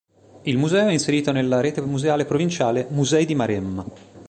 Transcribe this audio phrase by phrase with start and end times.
[0.45, 3.85] Il museo è inserito nella rete museale provinciale "Musei di Maremma".